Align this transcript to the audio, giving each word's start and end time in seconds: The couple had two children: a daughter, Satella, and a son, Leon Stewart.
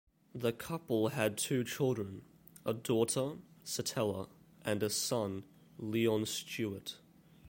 The 0.33 0.51
couple 0.51 1.09
had 1.09 1.37
two 1.37 1.63
children: 1.63 2.23
a 2.65 2.73
daughter, 2.73 3.33
Satella, 3.63 4.29
and 4.65 4.81
a 4.81 4.89
son, 4.89 5.43
Leon 5.77 6.25
Stewart. 6.25 6.95